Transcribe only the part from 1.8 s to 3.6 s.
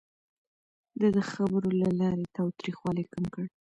له لارې تاوتريخوالی کم کړ.